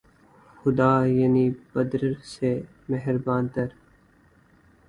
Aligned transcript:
خدا‘ 0.59 0.91
یعنی 1.07 1.45
پدر 1.73 2.01
سے 2.23 2.51
مہرباں 2.89 3.41
تر 3.53 3.67